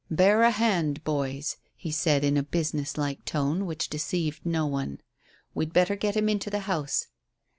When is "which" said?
3.67-3.87